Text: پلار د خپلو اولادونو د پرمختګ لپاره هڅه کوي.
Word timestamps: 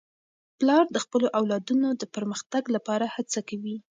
پلار 0.59 0.85
د 0.91 0.97
خپلو 1.05 1.27
اولادونو 1.39 1.87
د 2.01 2.03
پرمختګ 2.15 2.63
لپاره 2.75 3.05
هڅه 3.15 3.39
کوي. 3.49 3.77